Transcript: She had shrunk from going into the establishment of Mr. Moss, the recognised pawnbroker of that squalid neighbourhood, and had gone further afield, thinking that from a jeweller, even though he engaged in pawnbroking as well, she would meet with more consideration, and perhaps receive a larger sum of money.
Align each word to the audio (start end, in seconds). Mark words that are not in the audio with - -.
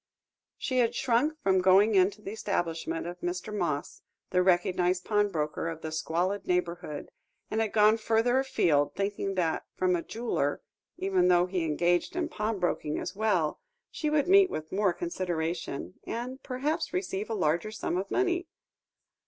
She 0.57 0.79
had 0.79 0.95
shrunk 0.95 1.37
from 1.43 1.61
going 1.61 1.93
into 1.93 2.23
the 2.23 2.31
establishment 2.31 3.05
of 3.05 3.19
Mr. 3.19 3.55
Moss, 3.55 4.01
the 4.31 4.41
recognised 4.41 5.05
pawnbroker 5.05 5.67
of 5.69 5.81
that 5.83 5.91
squalid 5.91 6.47
neighbourhood, 6.47 7.11
and 7.51 7.61
had 7.61 7.71
gone 7.71 7.97
further 7.97 8.39
afield, 8.39 8.95
thinking 8.95 9.35
that 9.35 9.63
from 9.75 9.95
a 9.95 10.01
jeweller, 10.01 10.63
even 10.97 11.27
though 11.27 11.45
he 11.45 11.65
engaged 11.65 12.15
in 12.15 12.29
pawnbroking 12.29 12.97
as 12.97 13.15
well, 13.15 13.59
she 13.91 14.09
would 14.09 14.27
meet 14.27 14.49
with 14.49 14.71
more 14.71 14.91
consideration, 14.91 15.93
and 16.07 16.41
perhaps 16.41 16.93
receive 16.93 17.29
a 17.29 17.35
larger 17.35 17.69
sum 17.69 17.95
of 17.95 18.09
money. 18.09 18.47